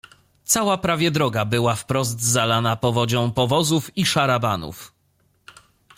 "Cała 0.43 0.77
prawie 0.77 1.11
droga 1.11 1.45
była 1.45 1.75
wprost 1.75 2.21
zalana 2.21 2.75
powodzią 2.75 3.31
powozów 3.31 3.97
i 3.97 4.05
szarabanów." 4.05 4.93